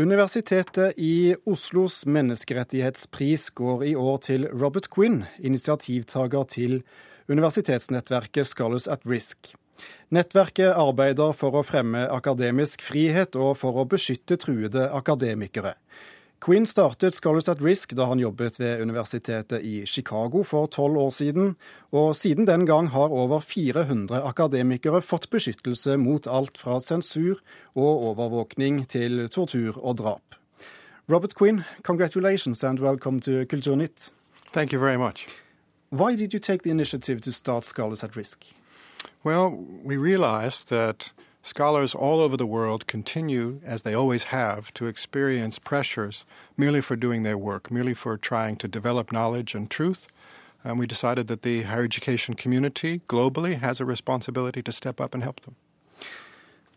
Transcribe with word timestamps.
Universitetet 0.00 0.94
i 0.96 1.34
Oslos 1.44 2.06
menneskerettighetspris 2.06 3.50
går 3.50 3.82
i 3.84 3.90
år 3.98 4.20
til 4.24 4.46
Robert 4.48 4.86
Quinn, 4.88 5.26
initiativtaker 5.44 6.46
til 6.48 6.78
universitetsnettverket 7.28 8.48
Scholars 8.48 8.86
at 8.88 9.04
Risk. 9.04 9.50
Nettverket 10.08 10.72
arbeider 10.72 11.34
for 11.36 11.58
å 11.58 11.64
fremme 11.66 12.06
akademisk 12.14 12.80
frihet 12.86 13.36
og 13.36 13.58
for 13.60 13.76
å 13.76 13.84
beskytte 13.90 14.40
truede 14.40 14.86
akademikere. 14.96 15.74
Quinn 16.40 16.64
startet 16.64 17.12
Scholars 17.14 17.50
at 17.52 17.60
Risk 17.60 17.92
da 17.92 18.06
han 18.08 18.20
jobbet 18.22 18.56
ved 18.56 18.80
universitetet 18.80 19.60
i 19.60 19.84
Chicago 19.84 20.40
for 20.42 20.70
tolv 20.72 20.96
år 20.96 21.10
siden, 21.12 21.56
og 21.92 22.14
siden 22.16 22.46
den 22.48 22.64
gang 22.66 22.88
har 22.94 23.12
over 23.12 23.42
400 23.44 24.22
akademikere 24.24 25.02
fått 25.04 25.28
beskyttelse 25.30 25.98
mot 26.00 26.24
alt 26.24 26.56
fra 26.56 26.78
sensur 26.80 27.42
og 27.76 28.06
overvåkning 28.12 28.86
til 28.88 29.28
tortur 29.28 29.76
og 29.84 29.98
drap. 30.00 30.38
Robert 31.12 31.36
Quinn, 31.36 31.60
congratulations 31.82 32.64
and 32.64 32.80
welcome 32.80 33.20
to 33.20 33.44
Kulturnytt. 33.44 34.10
Thank 34.52 34.72
you 34.72 34.80
very 34.80 34.96
much. 34.96 35.28
Why 35.90 36.16
did 36.16 36.32
you 36.32 36.40
take 36.40 36.62
the 36.62 36.70
initiative 36.70 37.20
to 37.20 37.32
start 37.32 37.66
Scholars 37.66 38.02
at 38.02 38.16
Risk? 38.16 38.46
Well, 39.24 39.50
we 39.84 39.98
realized 39.98 40.70
that 40.70 41.12
Scholars 41.42 41.94
all 41.94 42.20
over 42.20 42.36
the 42.36 42.46
world 42.46 42.86
continue, 42.86 43.60
as 43.64 43.82
they 43.82 43.94
always 43.94 44.24
have, 44.24 44.72
to 44.74 44.86
experience 44.86 45.58
pressures 45.58 46.26
merely 46.56 46.82
for 46.82 46.96
doing 46.96 47.22
their 47.22 47.38
work, 47.38 47.70
merely 47.70 47.94
for 47.94 48.18
trying 48.18 48.56
to 48.56 48.68
develop 48.68 49.10
knowledge 49.10 49.54
and 49.54 49.70
truth. 49.70 50.06
And 50.62 50.78
we 50.78 50.86
decided 50.86 51.28
that 51.28 51.42
the 51.42 51.62
higher 51.62 51.84
education 51.84 52.34
community 52.34 53.00
globally 53.08 53.58
has 53.60 53.80
a 53.80 53.86
responsibility 53.86 54.62
to 54.62 54.72
step 54.72 55.00
up 55.00 55.14
and 55.14 55.22
help 55.22 55.40
them. 55.40 55.56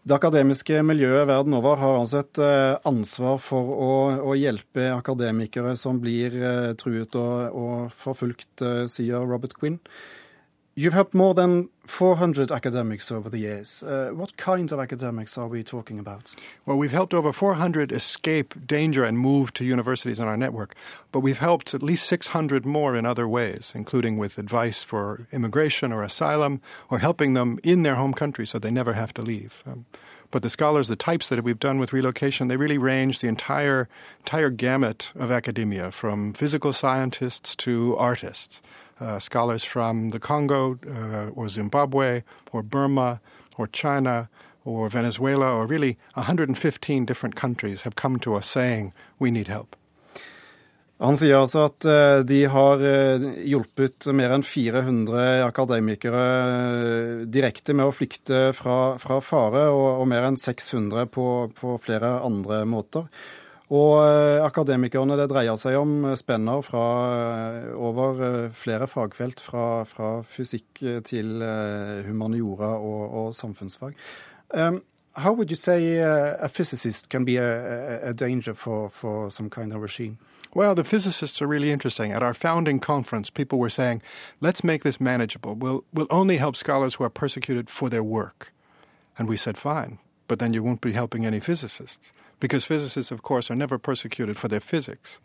Det 0.04 0.18
akademiske 0.18 0.82
miljøet 0.84 1.28
verden 1.28 1.54
over 1.56 1.78
har 1.80 1.94
altså 1.96 2.20
et 2.20 2.40
eh, 2.44 2.74
ansvar 2.88 3.38
for 3.40 3.70
å, 3.72 3.92
å 4.20 4.34
hjelpe 4.36 4.90
akademikere 4.92 5.78
som 5.80 6.02
blir 6.04 6.36
eh, 6.36 6.74
truet 6.76 7.16
og, 7.16 7.56
og 7.56 7.94
forfulgt, 7.96 8.52
eh, 8.60 8.84
sier 8.92 9.24
Robert 9.24 9.56
Quinn. 9.56 9.80
You've 10.76 10.94
helped 10.94 11.14
more 11.14 11.36
than 11.36 11.70
400 11.86 12.52
academics 12.52 13.12
over 13.12 13.30
the 13.30 13.38
years. 13.38 13.84
Uh, 13.84 14.10
what 14.12 14.38
kind 14.38 14.72
of 14.72 14.80
academics 14.80 15.38
are 15.38 15.48
we 15.48 15.62
talking 15.62 16.00
about? 16.00 16.34
Well, 16.66 16.80
we've 16.80 16.92
helped 16.92 17.14
over 17.14 17.32
400 17.32 17.92
escape 17.92 18.56
danger 18.66 19.04
and 19.04 19.20
move 19.20 19.54
to 19.54 19.66
universities 19.66 20.20
in 20.20 20.28
our 20.28 20.36
network, 20.36 20.74
but 21.12 21.20
we've 21.20 21.38
helped 21.38 21.76
at 21.76 21.84
least 21.84 22.08
600 22.08 22.66
more 22.66 22.96
in 22.96 23.06
other 23.06 23.28
ways, 23.28 23.72
including 23.76 24.18
with 24.18 24.40
advice 24.40 24.84
for 24.84 25.28
immigration 25.32 25.94
or 25.94 26.02
asylum, 26.02 26.60
or 26.90 26.98
helping 26.98 27.36
them 27.36 27.60
in 27.64 27.84
their 27.84 27.96
home 27.96 28.14
country 28.16 28.48
so 28.48 28.58
they 28.58 28.72
never 28.72 28.94
have 28.94 29.14
to 29.14 29.22
leave. 29.22 29.62
Um, 29.68 29.86
but 30.32 30.42
the 30.42 30.50
scholars, 30.50 30.88
the 30.88 30.96
types 30.96 31.30
that 31.30 31.44
we've 31.44 31.60
done 31.60 31.78
with 31.78 31.94
relocation, 31.94 32.48
they 32.48 32.58
really 32.58 32.80
range 32.80 33.20
the 33.20 33.28
entire 33.28 33.88
entire 34.22 34.50
gamut 34.50 35.12
of 35.14 35.32
academia, 35.32 35.92
from 35.92 36.34
physical 36.34 36.74
scientists 36.74 37.56
to 37.58 37.96
artists. 37.98 38.64
Uh, 39.04 39.20
scholars 39.20 39.66
from 39.66 40.12
the 40.12 40.20
Congo 40.20 40.80
uh, 40.88 41.28
or 41.36 41.50
Zimbabwe 41.50 42.22
or 42.54 42.64
Burma 42.64 43.20
or 43.58 43.68
China 43.68 44.30
or 44.64 44.88
Venezuela 44.88 45.52
or 45.52 45.68
really 45.68 45.98
115 46.14 47.06
different 47.06 47.36
countries 47.36 47.82
have 47.82 47.96
come 47.96 48.18
to 48.20 48.34
us 48.34 48.48
saying 48.48 48.94
we 49.20 49.30
need 49.30 49.50
help. 49.50 49.76
Han 51.00 51.18
sier 51.20 51.42
altså 51.42 51.66
at 51.68 51.84
uh, 51.84 52.24
de 52.24 52.46
har 52.48 52.80
hjulpet 53.44 54.08
mer 54.16 54.38
enn 54.38 54.46
400 54.48 55.44
akademikere 55.50 56.24
direkte 57.28 57.76
med 57.76 57.90
å 57.90 57.96
flykte 57.98 58.54
fra, 58.56 58.96
fra 59.04 59.20
fare, 59.20 59.68
og, 59.68 60.00
og, 60.00 60.08
mer 60.08 60.30
enn 60.30 60.40
600 60.40 61.12
på, 61.12 61.28
på 61.60 61.76
flere 61.84 62.22
andre 62.24 62.64
måter. 62.64 63.12
Og 63.74 63.94
eh, 64.06 64.46
akademikerne, 64.46 65.16
det 65.18 65.32
dreier 65.32 65.58
seg 65.58 65.80
om 65.80 66.06
spenner 66.20 66.62
fra 66.62 66.86
eh, 67.10 67.70
over 67.74 68.20
eh, 68.22 68.52
flere 68.54 68.86
fagfelt, 68.88 69.42
fra, 69.42 69.84
fra 69.90 70.20
fysikk 70.22 70.84
til 71.08 71.42
humaniora 72.06 72.76
og, 72.78 73.04
og 73.22 73.36
samfunnsfag. 73.36 73.96
Um, 74.54 74.84
how 75.16 75.34
would 75.34 75.50
you 75.50 75.56
say 75.56 75.98
a 75.98 76.48
physicist 76.48 77.10
can 77.10 77.26
be 77.26 77.38
a, 77.38 78.10
a 78.10 78.14
danger 78.14 78.54
for, 78.54 78.90
for 78.90 79.32
some 79.32 79.50
kind 79.50 79.74
of 79.74 79.82
regime? 79.82 80.18
Well, 80.54 80.76
the 80.76 80.84
physicists 80.84 81.42
are 81.42 81.48
really 81.48 81.72
interesting. 81.72 82.12
At 82.12 82.22
our 82.22 82.36
founding 82.36 82.80
conference, 82.80 83.32
people 83.32 83.58
were 83.58 83.72
saying, 83.72 84.04
let's 84.40 84.64
make 84.64 84.84
this 84.84 85.02
manageable. 85.02 85.56
We'll, 85.56 85.84
we'll 85.92 86.08
only 86.12 86.38
help 86.38 86.56
scholars 86.56 86.96
who 86.96 87.06
are 87.06 87.10
persecuted 87.10 87.72
for 87.72 87.90
their 87.90 88.04
work. 88.04 88.54
And 89.18 89.28
we 89.28 89.38
said, 89.38 89.58
fine, 89.58 89.98
but 90.28 90.38
then 90.38 90.54
you 90.54 90.62
won't 90.62 90.82
be 90.82 90.92
helping 90.92 91.26
any 91.26 91.40
physicists. 91.40 92.14
Because 92.44 92.66
physicists, 92.66 93.10
of 93.10 93.22
course, 93.22 93.50
are 93.50 93.56
never 93.56 93.78
persecuted 93.78 94.36
for 94.36 94.50
their 94.50 94.60
physics. 94.60 95.22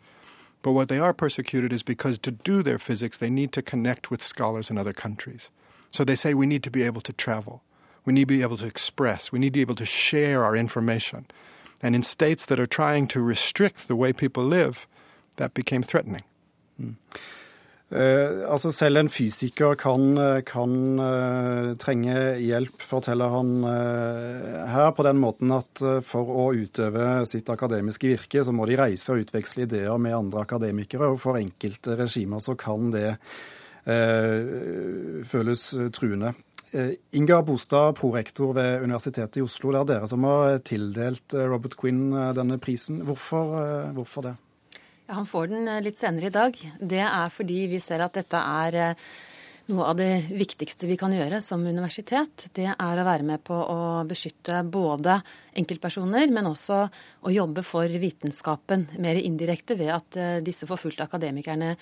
But 0.61 0.71
what 0.71 0.87
they 0.87 0.99
are 0.99 1.13
persecuted 1.13 1.73
is 1.73 1.83
because 1.83 2.17
to 2.19 2.31
do 2.31 2.63
their 2.63 2.79
physics, 2.79 3.17
they 3.17 3.29
need 3.29 3.51
to 3.51 3.61
connect 3.61 4.09
with 4.09 4.23
scholars 4.23 4.69
in 4.69 4.77
other 4.77 4.93
countries. 4.93 5.49
So 5.91 6.05
they 6.05 6.15
say 6.15 6.33
we 6.33 6.45
need 6.45 6.63
to 6.63 6.71
be 6.71 6.81
able 6.83 7.01
to 7.01 7.11
travel. 7.11 7.61
We 8.05 8.13
need 8.13 8.29
to 8.29 8.35
be 8.37 8.41
able 8.41 8.55
to 8.55 8.65
express. 8.65 9.33
We 9.33 9.39
need 9.39 9.49
to 9.49 9.57
be 9.57 9.59
able 9.59 9.75
to 9.75 9.85
share 9.85 10.45
our 10.45 10.55
information. 10.55 11.25
And 11.81 11.93
in 11.93 12.03
states 12.03 12.45
that 12.45 12.57
are 12.57 12.65
trying 12.65 13.05
to 13.09 13.19
restrict 13.19 13.89
the 13.89 13.97
way 13.97 14.13
people 14.13 14.45
live, 14.45 14.87
that 15.35 15.53
became 15.53 15.83
threatening. 15.83 16.23
Mm. 16.81 16.95
Uh, 17.89 18.45
altså 18.45 18.69
Selv 18.69 18.99
en 18.99 19.07
fysiker 19.09 19.73
kan, 19.81 20.11
kan 20.45 20.73
uh, 21.01 21.71
trenge 21.81 22.15
hjelp, 22.37 22.83
forteller 22.85 23.31
han 23.33 23.53
uh, 23.65 24.65
her, 24.69 24.91
på 24.93 25.05
den 25.07 25.17
måten 25.17 25.53
at 25.55 25.81
for 26.05 26.29
å 26.29 26.49
utøve 26.53 27.23
sitt 27.29 27.49
akademiske 27.49 28.11
virke, 28.11 28.43
så 28.45 28.53
må 28.53 28.67
de 28.69 28.77
reise 28.77 29.09
og 29.13 29.23
utveksle 29.23 29.65
ideer 29.65 29.97
med 29.97 30.17
andre 30.17 30.43
akademikere. 30.45 31.09
Og 31.09 31.17
for 31.23 31.39
enkelte 31.41 31.97
regimer 31.97 32.43
så 32.43 32.53
kan 32.59 32.91
det 32.93 33.15
føles 35.25 35.61
truende. 35.95 36.33
Inga 37.17 37.39
Bostad, 37.47 37.95
prorektor 37.97 38.51
ved 38.53 38.83
Universitetet 38.83 39.39
i 39.39 39.41
Oslo, 39.41 39.71
det 39.73 39.79
er 39.79 39.87
dere 39.93 40.09
som 40.11 40.27
har 40.27 40.59
tildelt 40.67 41.33
Robert 41.33 41.73
Quinn 41.79 42.11
denne 42.37 42.59
prisen. 42.61 42.99
Hvorfor, 43.07 43.55
hvorfor 43.95 44.27
det? 44.27 44.35
Han 45.09 45.25
får 45.25 45.47
den 45.47 45.67
eh, 45.67 45.81
litt 45.81 45.97
senere 45.97 46.29
i 46.29 46.33
dag. 46.33 46.59
Det 46.79 47.01
er 47.01 47.33
fordi 47.33 47.65
vi 47.71 47.81
ser 47.81 48.03
at 48.05 48.13
dette 48.19 48.37
er 48.37 48.77
eh, 48.77 49.07
noe 49.73 49.87
av 49.89 49.97
det 49.97 50.29
viktigste 50.33 50.89
vi 50.89 50.97
kan 51.01 51.13
gjøre 51.13 51.41
som 51.45 51.65
universitet. 51.65 52.47
Det 52.53 52.67
er 52.69 53.01
å 53.01 53.07
være 53.07 53.25
med 53.25 53.41
på 53.45 53.57
å 53.57 54.03
beskytte 54.09 54.61
både 54.69 55.19
enkeltpersoner, 55.57 56.29
men 56.33 56.49
også 56.49 56.83
å 57.25 57.33
jobbe 57.33 57.65
for 57.65 57.89
vitenskapen 57.89 58.85
mer 59.01 59.21
indirekte 59.21 59.77
ved 59.79 59.93
at 59.97 60.19
eh, 60.19 60.37
disse 60.45 60.69
forfulgte 60.69 61.09
akademikerne 61.09 61.75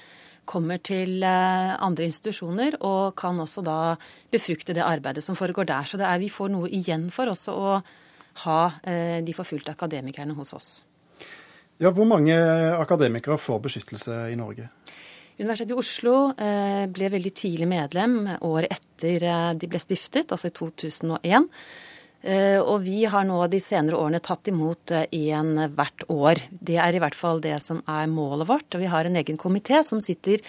kommer 0.48 0.80
til 0.80 1.26
andre 1.28 2.06
institusjoner 2.08 2.78
og 2.88 3.18
kan 3.20 3.36
også 3.44 3.60
da 3.68 3.80
befrukte 4.32 4.72
det 4.72 4.86
arbeidet 4.86 5.26
som 5.26 5.36
foregår 5.36 5.68
der. 5.68 5.84
Så 5.84 6.00
er, 6.00 6.22
vi 6.24 6.32
får 6.32 6.54
noe 6.54 6.72
igjen 6.72 7.10
for 7.12 7.28
også 7.28 7.52
å 7.52 7.78
ha 8.48 8.60
de 8.88 9.36
forfulgte 9.36 9.76
akademikerne 9.76 10.38
hos 10.40 10.56
oss. 10.56 10.87
Ja, 11.78 11.92
Hvor 11.94 12.08
mange 12.10 12.34
akademikere 12.74 13.38
får 13.38 13.60
beskyttelse 13.68 14.14
i 14.32 14.38
Norge? 14.38 14.72
Universitetet 15.38 15.76
i 15.76 15.78
Oslo 15.78 16.14
eh, 16.34 16.88
ble 16.90 17.12
veldig 17.14 17.32
tidlig 17.38 17.68
medlem 17.70 18.24
året 18.48 18.74
etter 18.74 19.22
eh, 19.22 19.52
de 19.54 19.70
ble 19.70 19.82
stiftet, 19.82 20.32
altså 20.34 20.50
i 20.50 20.56
2001. 20.58 21.46
Eh, 22.26 22.58
og 22.58 22.82
vi 22.82 23.04
har 23.06 23.28
nå 23.30 23.44
de 23.52 23.60
senere 23.62 24.00
årene 24.00 24.24
tatt 24.26 24.50
imot 24.50 24.96
én 25.14 25.54
hvert 25.76 26.08
år. 26.10 26.42
Det 26.50 26.80
er 26.82 26.98
i 26.98 27.04
hvert 27.04 27.20
fall 27.20 27.44
det 27.46 27.60
som 27.62 27.84
er 27.86 28.10
målet 28.10 28.50
vårt. 28.50 28.72
Og 28.74 28.82
vi 28.82 28.90
har 28.90 29.06
en 29.06 29.22
egen 29.22 29.38
komité 29.38 29.84
som 29.86 30.02
sitter 30.02 30.42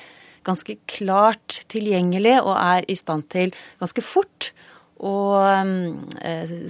ganske 0.49 0.79
klart 0.89 1.61
tilgjengelig 1.69 2.39
og 2.39 2.55
er 2.57 2.89
i 2.89 2.97
stand 2.97 3.29
til 3.29 3.53
ganske 3.83 4.01
fort 4.01 4.55
å 4.99 5.15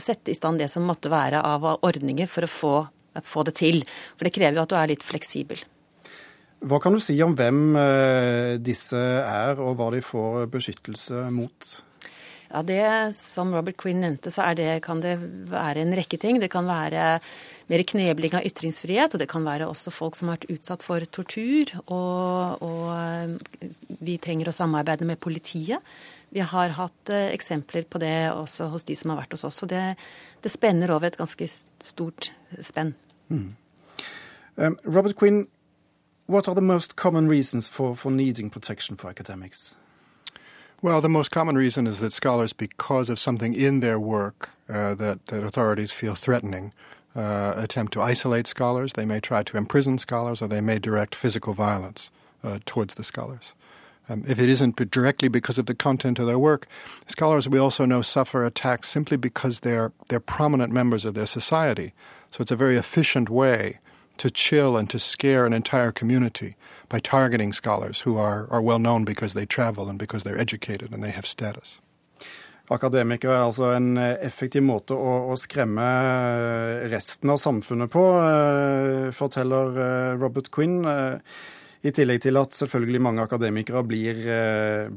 sette 0.03 0.33
i 0.33 0.37
stand 0.37 0.59
det 0.61 0.67
som 0.69 0.85
måtte 0.85 1.13
være 1.13 1.39
av 1.47 1.63
ordninger 1.87 2.27
for 2.29 2.45
å 2.45 2.51
få 2.53 2.73
få 3.27 3.47
det 3.49 3.57
til. 3.59 3.83
For 4.17 4.29
det 4.29 4.35
krever 4.37 4.61
jo 4.61 4.67
at 4.67 4.73
du 4.73 4.79
er 4.79 4.93
litt 4.93 5.07
fleksibel. 5.07 5.65
Hva 6.59 6.81
kan 6.83 6.95
du 6.95 7.03
si 7.03 7.15
om 7.23 7.37
hvem 7.39 7.77
eh, 7.79 8.55
disse 8.59 8.99
er, 8.99 9.61
og 9.63 9.77
hva 9.79 9.93
de 9.95 10.03
får 10.03 10.49
beskyttelse 10.51 11.29
mot? 11.31 11.69
Ja, 12.49 12.63
det 12.65 13.15
Som 13.15 13.53
Robert 13.55 13.77
Quinn 13.77 14.01
nevnte, 14.01 14.33
så 14.33 14.47
det, 14.57 14.81
kan 14.83 15.03
det 15.05 15.19
være 15.51 15.85
en 15.85 15.95
rekke 15.95 16.19
ting. 16.19 16.41
Det 16.41 16.51
kan 16.51 16.67
være 16.67 17.21
mer 17.69 17.85
knebling 17.85 18.35
av 18.35 18.47
ytringsfrihet, 18.49 19.15
og 19.15 19.21
det 19.21 19.29
kan 19.29 19.45
være 19.45 19.69
også 19.69 19.93
folk 19.93 20.17
som 20.17 20.31
har 20.31 20.39
vært 20.39 20.55
utsatt 20.57 20.83
for 20.83 21.05
tortur. 21.13 21.75
Og, 21.87 22.65
og 22.65 24.01
vi 24.01 24.17
trenger 24.19 24.49
å 24.49 24.57
samarbeide 24.57 25.07
med 25.07 25.21
politiet. 25.21 25.85
Vi 26.33 26.41
har 26.45 26.75
hatt 26.77 27.13
eh, 27.13 27.31
eksempler 27.33 27.87
på 27.89 28.01
det 28.03 28.33
også 28.33 28.69
hos 28.73 28.85
de 28.89 28.97
som 28.99 29.13
har 29.13 29.23
vært 29.23 29.37
hos 29.37 29.47
oss. 29.49 29.63
Så 29.63 29.69
det, 29.69 29.95
det 30.43 30.53
spenner 30.53 30.91
over 30.93 31.09
et 31.09 31.21
ganske 31.21 31.47
stort 31.49 32.33
spenn. 32.65 32.97
Mm. 33.31 33.53
Um, 34.57 34.79
Robert 34.85 35.17
Quinn, 35.17 35.49
what 36.27 36.49
are 36.49 36.55
the 36.55 36.61
most 36.61 36.97
common 36.97 37.29
reasons 37.29 37.69
for, 37.69 37.97
for 37.97 38.11
needing 38.11 38.51
protection 38.51 38.97
for 38.97 39.09
academics? 39.09 39.77
Well, 40.81 41.01
the 41.01 41.09
most 41.09 41.31
common 41.31 41.57
reason 41.57 41.87
is 41.87 41.99
that 42.01 42.13
scholars, 42.13 42.53
because 42.53 43.11
of 43.11 43.19
something 43.19 43.55
in 43.55 43.81
their 43.81 43.99
work 43.99 44.51
uh, 44.69 44.95
that, 44.95 45.27
that 45.27 45.43
authorities 45.43 45.91
feel 45.91 46.15
threatening, 46.15 46.73
uh, 47.17 47.55
attempt 47.57 47.93
to 47.95 48.03
isolate 48.03 48.47
scholars, 48.47 48.93
they 48.93 49.05
may 49.05 49.19
try 49.19 49.43
to 49.43 49.57
imprison 49.57 49.99
scholars, 49.99 50.41
or 50.41 50.47
they 50.47 50.61
may 50.61 50.79
direct 50.79 51.15
physical 51.15 51.53
violence 51.53 52.11
uh, 52.45 52.59
towards 52.65 52.95
the 52.95 53.03
scholars. 53.03 53.55
Um, 54.09 54.25
if 54.27 54.39
it 54.39 54.49
isn't 54.49 54.91
directly 54.91 55.29
because 55.29 55.59
of 55.59 55.67
the 55.67 55.75
content 55.75 56.19
of 56.19 56.27
their 56.27 56.39
work, 56.39 56.67
scholars 57.07 57.49
we 57.49 57.59
also 57.59 57.85
know 57.85 58.01
suffer 58.01 58.45
attacks 58.45 58.89
simply 58.89 59.17
because 59.17 59.61
they're 59.61 59.93
they're 60.09 60.21
prominent 60.21 60.73
members 60.73 61.05
of 61.05 61.15
their 61.15 61.27
society. 61.27 61.93
So 62.31 62.43
it's 62.43 62.51
a 62.51 62.57
very 62.57 62.77
efficient 62.77 63.29
way 63.31 63.79
to 64.19 64.31
chill 64.31 64.77
and 64.77 64.91
to 64.91 64.99
scare 64.99 65.47
an 65.47 65.53
entire 65.53 65.93
community 65.93 66.57
by 66.89 66.99
targeting 67.01 67.53
scholars 67.53 68.01
who 68.01 68.17
are, 68.17 68.47
are 68.51 68.63
well 68.63 68.79
known 68.79 69.05
because 69.05 69.35
they 69.35 69.47
travel 69.47 69.89
and 69.89 69.99
because 69.99 70.25
they're 70.25 70.39
educated 70.39 70.93
and 70.93 71.03
they 71.03 71.11
have 71.11 71.27
status. 71.27 71.81
Akademikere 72.69 73.33
er 73.33 73.47
altså 73.47 73.71
en 73.73 73.97
eh, 73.97 74.19
effektiv 74.27 74.65
måte 74.69 74.93
å, 74.97 75.13
å, 75.33 75.37
skremme 75.41 75.85
eh, 75.85 76.89
resten 76.93 77.33
av 77.33 77.39
samfunnet 77.41 77.89
på, 77.93 78.03
eh, 78.21 79.07
forteller 79.17 79.79
Robert 80.21 80.51
Quinn. 80.53 80.83
I 81.79 81.93
tillegg 81.95 82.21
til 82.27 82.37
at 82.37 82.57
selvfølgelig 82.59 83.01
mange 83.01 83.23
akademikere 83.23 83.85
blir, 83.87 84.17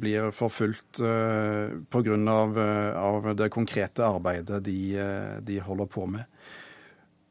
blir 0.01 0.31
forfulgt 0.33 0.97
pga. 0.97 2.15
Av, 2.33 2.57
av 2.97 3.27
det 3.37 3.51
konkrete 3.53 4.01
arbeidet 4.01 4.63
de, 4.65 4.79
de 5.45 5.59
holder 5.61 5.91
på 5.93 6.07
med. 6.09 6.25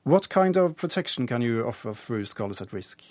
What 0.04 0.30
kind 0.30 0.56
of 0.56 0.76
protection 0.76 1.26
can 1.26 1.42
you 1.42 1.66
offer 1.66 1.92
through 1.92 2.24
Scholars 2.24 2.62
at 2.62 2.72
Risk? 2.72 3.02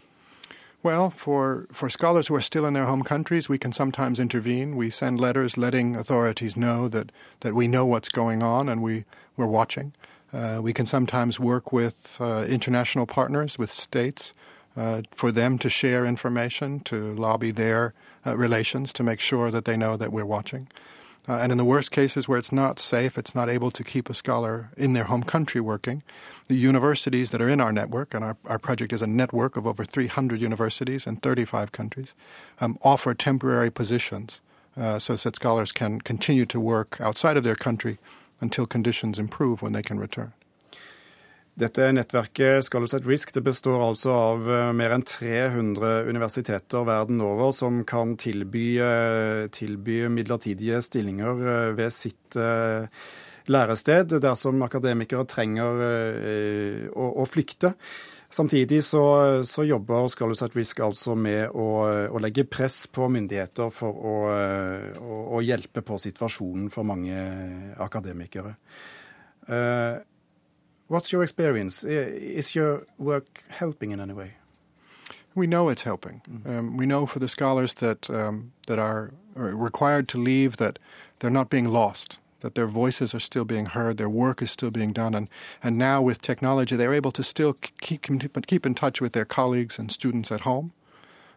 Well, 0.82 1.12
for, 1.12 1.68
for 1.72 1.88
scholars 1.88 2.28
who 2.28 2.36
are 2.36 2.42
still 2.42 2.66
in 2.66 2.74
their 2.74 2.86
home 2.86 3.04
countries, 3.04 3.48
we 3.48 3.60
can 3.60 3.72
sometimes 3.72 4.20
intervene. 4.20 4.76
We 4.76 4.90
send 4.90 5.22
letters 5.22 5.56
letting 5.56 5.96
authorities 5.96 6.58
know 6.58 6.88
that, 6.88 7.12
that 7.42 7.54
we 7.54 7.68
know 7.68 7.86
what's 7.86 8.10
going 8.10 8.42
on 8.42 8.68
and 8.68 8.82
we, 8.82 9.06
we're 9.38 9.46
watching. 9.46 9.94
Uh, 10.34 10.62
we 10.64 10.74
can 10.74 10.88
sometimes 10.88 11.40
work 11.40 11.72
with 11.72 12.18
uh, 12.20 12.46
international 12.50 13.06
partners, 13.06 13.60
with 13.60 13.72
states, 13.72 14.34
uh, 14.76 15.04
for 15.12 15.32
them 15.32 15.60
to 15.60 15.70
share 15.70 16.08
information, 16.08 16.80
to 16.80 17.14
lobby 17.14 17.52
their 17.52 17.94
uh, 18.26 18.36
relations 18.36 18.92
to 18.94 19.04
make 19.04 19.20
sure 19.20 19.52
that 19.52 19.66
they 19.66 19.78
know 19.78 19.96
that 19.96 20.12
we're 20.12 20.26
watching. 20.26 20.68
Uh, 21.30 21.34
and 21.34 21.52
in 21.52 21.60
the 21.60 21.66
worst 21.66 21.92
cases 21.92 22.28
where 22.28 22.40
it's 22.40 22.52
not 22.52 22.80
safe, 22.80 23.16
it's 23.16 23.36
not 23.36 23.50
able 23.50 23.70
to 23.70 23.84
keep 23.84 24.10
a 24.10 24.16
scholar 24.16 24.72
in 24.76 24.94
their 24.94 25.04
home 25.04 25.22
country 25.22 25.62
working, 25.62 26.02
the 26.48 26.56
universities 26.56 27.30
that 27.30 27.40
are 27.40 27.48
in 27.48 27.62
our 27.62 27.72
network, 27.72 28.16
and 28.16 28.26
our, 28.26 28.36
our 28.46 28.58
project 28.58 28.92
is 28.92 29.04
a 29.04 29.08
network 29.08 29.56
of 29.56 29.68
over 29.68 29.86
300 29.86 30.42
universities 30.42 31.06
in 31.06 31.18
35 31.18 31.72
countries, 31.72 32.16
um, 32.60 32.80
offer 32.82 33.14
temporary 33.14 33.70
positions 33.70 34.42
uh, 34.76 34.98
so 34.98 35.16
that 35.16 35.36
scholars 35.36 35.72
can 35.72 36.02
continue 36.02 36.48
to 36.48 36.60
work 36.60 36.98
outside 37.00 37.38
of 37.38 37.44
their 37.44 37.56
country 37.56 38.00
until 38.42 38.66
conditions 38.66 39.20
improve 39.20 39.62
when 39.62 39.74
they 39.74 39.84
can 39.84 40.00
return. 40.00 40.34
Dette 41.60 41.90
nettverket 41.92 42.64
Scholars 42.64 42.94
at 42.96 43.08
Risk 43.08 43.34
det 43.36 43.42
består 43.44 43.82
altså 43.84 44.14
av 44.16 44.46
eh, 44.48 44.70
mer 44.76 44.94
enn 44.96 45.04
300 45.04 46.06
universiteter 46.08 46.86
verden 46.88 47.20
over 47.26 47.52
som 47.56 47.82
kan 47.88 48.16
tilby, 48.20 48.68
eh, 48.84 49.48
tilby 49.52 50.06
midlertidige 50.14 50.80
stillinger 50.86 51.42
eh, 51.44 51.72
ved 51.80 51.96
sitt 51.96 52.38
lærested 53.50 54.14
dersom 54.22 54.62
akademikere 54.62 55.26
trenger 55.26 55.80
å, 56.94 57.06
å 57.18 57.24
flykte. 57.26 57.72
Samtidig 58.30 58.84
så, 58.86 59.02
så, 59.50 59.66
jobber 59.66 60.06
Scholars 60.14 60.44
at 60.46 60.54
Risk 60.54 60.84
altså 60.86 61.16
med 61.18 61.50
å, 61.58 61.66
å 62.14 62.22
legge 62.22 62.46
press 62.46 62.84
på 62.94 63.08
myndigheter 63.10 63.74
for 63.74 63.90
å, 63.90 64.14
å, 64.30 65.18
å, 65.34 65.42
hjelpe 65.42 65.82
på 65.82 65.98
situasjonen 65.98 66.70
for 66.70 66.86
mange 66.86 67.18
akademikere. 67.82 68.54
What's 70.90 71.12
your 71.12 71.22
experience? 71.22 71.84
Is 71.84 72.56
your 72.56 72.88
work 72.98 73.44
helping 73.50 73.92
in 73.92 74.00
any 74.00 74.14
way? 74.14 74.32
We 75.36 75.46
know 75.46 75.70
it's 75.70 75.84
helping. 75.84 76.22
Mm. 76.28 76.50
Um, 76.50 76.78
we 76.78 76.88
know 76.88 77.06
for 77.06 77.20
the 77.20 77.28
scholars 77.28 77.76
that 77.76 78.10
um, 78.10 78.54
that 78.66 78.80
are 78.80 79.12
required 79.36 80.08
to 80.10 80.18
leave 80.18 80.58
that 80.58 80.80
they're 81.20 81.30
not 81.30 81.52
being 81.52 81.70
lost, 81.70 82.18
that 82.40 82.56
their 82.56 82.66
voices 82.66 83.14
are 83.14 83.20
still 83.20 83.46
being 83.46 83.68
heard, 83.68 83.98
their 83.98 84.10
work 84.10 84.42
is 84.42 84.50
still 84.50 84.72
being 84.72 84.92
done, 84.92 85.14
and 85.14 85.30
and 85.62 85.78
now 85.78 86.02
with 86.02 86.24
technology 86.24 86.76
they're 86.76 87.00
able 87.02 87.12
to 87.12 87.24
still 87.24 87.54
keep 87.82 88.08
keep 88.48 88.66
in 88.66 88.74
touch 88.74 89.00
with 89.00 89.14
their 89.14 89.26
colleagues 89.26 89.78
and 89.78 89.92
students 89.92 90.32
at 90.32 90.42
home. 90.42 90.72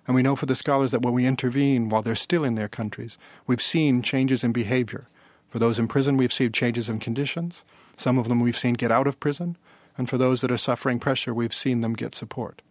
And 0.07 0.17
we 0.17 0.23
know 0.23 0.35
for 0.35 0.47
the 0.47 0.55
scholars 0.55 0.93
that 0.93 1.03
when 1.03 1.13
we 1.13 1.27
intervene 1.27 1.91
while 1.91 2.03
they're 2.03 2.15
still 2.15 2.43
in 2.43 2.55
their 2.55 2.69
countries, 2.69 3.19
we've 3.47 3.63
seen 3.63 4.03
changes 4.03 4.43
in 4.43 4.53
behavior. 4.53 5.09
For 5.53 5.59
those 5.59 5.79
in 5.79 5.87
prison, 5.87 6.17
we've 6.17 6.33
seen 6.33 6.51
changes 6.51 6.89
in 6.89 6.99
conditions. 6.99 7.63
Some 7.97 8.19
of 8.19 8.27
them 8.29 8.41
we've 8.41 8.57
seen 8.57 8.73
get 8.73 8.91
out 8.91 9.07
of 9.07 9.21
prison, 9.21 9.57
and 9.99 10.09
for 10.09 10.17
those 10.17 10.41
that 10.41 10.51
are 10.51 10.57
suffering 10.57 10.99
pressure, 10.99 11.35
we've 11.35 11.53
seen 11.53 11.83
them 11.83 11.93
get 11.93 12.15
support. 12.15 12.63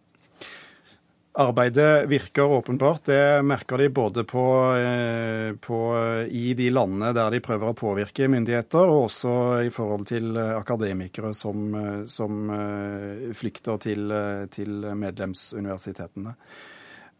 Arbeidet 1.34 2.08
virker 2.08 2.42
åpenbart. 2.42 3.04
Det 3.04 3.42
merker 3.42 3.78
de 3.78 3.88
både 3.88 4.24
på, 4.24 4.74
eh, 4.74 5.54
på, 5.56 5.78
i 6.28 6.54
de 6.54 6.70
landene 6.70 7.12
der 7.14 7.30
de 7.30 7.40
prøver 7.40 7.70
å 7.70 7.78
påvirke 7.78 8.28
myndigheter, 8.28 8.82
og 8.82 9.06
også 9.06 9.62
i 9.62 9.70
forhold 9.70 10.10
til 10.10 10.36
akademikere 10.36 11.32
som, 11.34 11.70
som 12.04 12.50
eh, 12.50 13.30
flykter 13.32 13.78
til, 13.78 14.12
til 14.50 14.90
medlemsuniversitetene. 15.06 16.34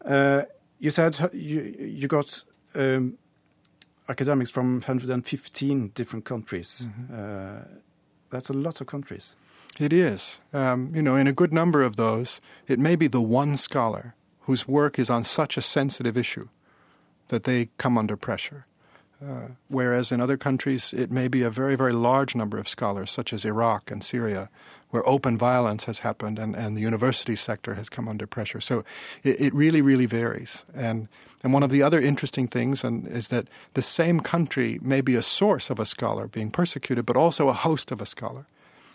Uh, 0.05 0.41
you 0.81 0.91
said 0.91 1.15
you, 1.31 1.61
you 1.79 2.09
got 2.09 2.43
um, 2.75 3.17
academics 4.07 4.49
from 4.49 4.79
115 4.79 5.91
different 5.93 6.25
countries. 6.25 6.87
Mm 6.87 6.93
-hmm. 6.93 7.13
uh, 7.13 7.61
that's 8.29 8.49
a 8.49 8.53
lot 8.53 8.81
of 8.81 8.87
countries. 8.87 9.35
It 9.79 9.93
is. 9.93 10.39
Um, 10.51 10.91
you 10.95 11.01
know, 11.01 11.15
in 11.15 11.27
a 11.27 11.33
good 11.33 11.51
number 11.51 11.85
of 11.85 11.95
those, 11.95 12.41
it 12.67 12.79
may 12.79 12.95
be 12.95 13.09
the 13.09 13.21
one 13.21 13.57
scholar 13.57 14.15
whose 14.47 14.67
work 14.67 14.99
is 14.99 15.09
on 15.09 15.23
such 15.23 15.57
a 15.57 15.61
sensitive 15.61 16.19
issue 16.19 16.47
that 17.27 17.43
they 17.43 17.69
come 17.77 17.99
under 17.99 18.17
pressure. 18.17 18.65
Uh, 19.23 19.47
whereas 19.69 20.11
in 20.11 20.19
other 20.19 20.37
countries, 20.37 20.93
it 20.93 21.11
may 21.11 21.27
be 21.27 21.43
a 21.43 21.49
very, 21.49 21.75
very 21.75 21.93
large 21.93 22.35
number 22.35 22.57
of 22.57 22.67
scholars, 22.67 23.09
such 23.09 23.31
as 23.31 23.45
Iraq 23.45 23.89
and 23.89 24.03
Syria, 24.03 24.49
where 24.89 25.07
open 25.07 25.37
violence 25.37 25.85
has 25.85 25.99
happened 25.99 26.37
and, 26.37 26.55
and 26.55 26.75
the 26.75 26.81
university 26.81 27.35
sector 27.35 27.75
has 27.75 27.89
come 27.89 28.07
under 28.07 28.27
pressure. 28.27 28.59
So 28.59 28.83
it, 29.23 29.39
it 29.39 29.53
really, 29.53 29.81
really 29.81 30.05
varies. 30.05 30.65
And, 30.75 31.07
and 31.41 31.53
one 31.53 31.63
of 31.63 31.71
the 31.71 31.81
other 31.81 32.01
interesting 32.01 32.47
things 32.47 32.83
and, 32.83 33.07
is 33.07 33.29
that 33.29 33.47
the 33.75 33.81
same 33.81 34.19
country 34.19 34.79
may 34.81 35.01
be 35.01 35.15
a 35.15 35.23
source 35.23 35.69
of 35.69 35.79
a 35.79 35.85
scholar 35.85 36.27
being 36.27 36.51
persecuted, 36.51 37.05
but 37.05 37.15
also 37.15 37.47
a 37.47 37.53
host 37.53 37.91
of 37.91 38.01
a 38.01 38.05
scholar. 38.05 38.45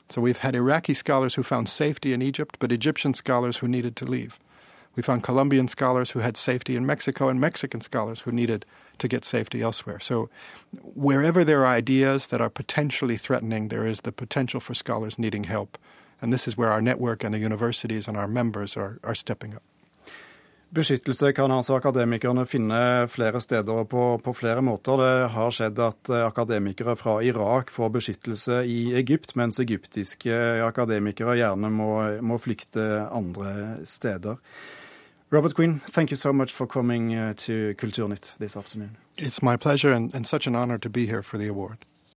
So 0.08 0.20
we've 0.20 0.38
had 0.38 0.54
Iraqi 0.54 0.94
scholars 0.94 1.34
who 1.34 1.42
found 1.42 1.68
safety 1.68 2.12
in 2.12 2.22
Egypt, 2.22 2.56
but 2.58 2.72
Egyptian 2.72 3.14
scholars 3.14 3.58
who 3.58 3.68
needed 3.68 3.96
to 3.96 4.04
leave. 4.04 4.38
We 4.98 5.02
found 5.02 5.22
Colombian 5.22 5.68
scholars 5.68 6.10
who 6.10 6.18
had 6.18 6.36
safety 6.36 6.74
in 6.74 6.84
Mexico 6.84 7.28
and 7.28 7.40
Mexican 7.40 7.80
scholars 7.80 8.22
who 8.22 8.32
needed 8.32 8.66
to 8.98 9.06
get 9.06 9.24
safety 9.24 9.62
elsewhere. 9.62 10.00
So, 10.00 10.28
wherever 10.82 11.44
there 11.44 11.64
are 11.64 11.78
ideas 11.78 12.26
that 12.26 12.40
are 12.40 12.50
potentially 12.50 13.16
threatening, 13.16 13.68
there 13.68 13.86
is 13.86 14.00
the 14.00 14.10
potential 14.10 14.58
for 14.58 14.74
scholars 14.74 15.16
needing 15.16 15.44
help. 15.44 15.78
And 16.20 16.32
this 16.32 16.48
is 16.48 16.56
where 16.56 16.70
our 16.70 16.82
network 16.82 17.22
and 17.22 17.32
the 17.32 17.38
universities 17.38 18.08
and 18.08 18.16
our 18.16 18.26
members 18.26 18.76
are, 18.76 18.98
are 19.04 19.14
stepping 19.14 19.54
up. 19.54 19.62
Beskyttelse 20.70 21.32
kan 21.32 21.50
altså 21.50 21.76
akademikerne 21.78 22.42
finne 22.46 23.06
flere 23.08 23.40
steder 23.40 23.84
på, 23.84 24.20
på, 24.24 24.32
flere 24.32 24.62
måter. 24.62 24.98
Det 24.98 25.28
har 25.30 25.54
skjedd 25.54 25.78
at 25.78 26.10
eh, 26.10 26.26
akademikere 26.26 26.96
fra 26.96 27.20
Irak 27.22 27.70
får 27.70 27.94
beskyttelse 28.00 28.58
i 28.66 28.96
Egypt, 28.98 29.36
mens 29.36 29.60
egyptiske 29.60 30.34
akademikere 30.66 31.38
gjerne 31.38 31.70
må, 31.70 31.92
må 32.20 32.36
flykte 32.42 33.06
andre 33.14 33.78
steder. 33.86 34.42
Robert 35.30 35.54
Quinn, 35.54 35.80
thank 35.80 36.10
you 36.10 36.16
so 36.16 36.32
much 36.32 36.52
for 36.52 36.66
coming 36.66 37.14
uh, 37.14 37.34
to 37.36 37.74
Kulturnytt 37.74 38.38
this 38.38 38.56
afternoon. 38.56 38.96
It's 39.18 39.42
my 39.42 39.58
pleasure 39.58 39.92
and, 39.92 40.14
and 40.14 40.26
such 40.26 40.46
an 40.46 40.56
honor 40.56 40.78
to 40.78 40.88
be 40.88 41.06
here 41.06 41.22
for 41.22 41.36
the 41.36 41.48
award. 41.48 41.84